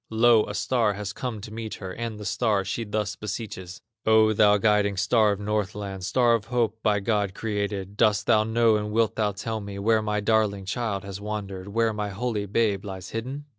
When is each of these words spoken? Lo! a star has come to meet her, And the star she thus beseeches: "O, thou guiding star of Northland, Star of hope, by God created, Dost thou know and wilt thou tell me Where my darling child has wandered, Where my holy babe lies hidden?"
Lo! 0.09 0.47
a 0.47 0.55
star 0.55 0.93
has 0.93 1.13
come 1.13 1.39
to 1.39 1.53
meet 1.53 1.75
her, 1.75 1.93
And 1.93 2.17
the 2.19 2.25
star 2.25 2.65
she 2.65 2.83
thus 2.85 3.15
beseeches: 3.15 3.81
"O, 4.03 4.33
thou 4.33 4.57
guiding 4.57 4.97
star 4.97 5.31
of 5.31 5.39
Northland, 5.39 6.03
Star 6.03 6.33
of 6.33 6.45
hope, 6.45 6.81
by 6.81 6.99
God 6.99 7.35
created, 7.35 7.97
Dost 7.97 8.25
thou 8.25 8.43
know 8.43 8.77
and 8.77 8.89
wilt 8.91 9.15
thou 9.15 9.31
tell 9.31 9.61
me 9.61 9.77
Where 9.77 10.01
my 10.01 10.19
darling 10.19 10.65
child 10.65 11.03
has 11.03 11.21
wandered, 11.21 11.67
Where 11.67 11.93
my 11.93 12.09
holy 12.09 12.47
babe 12.47 12.83
lies 12.83 13.11
hidden?" 13.11 13.45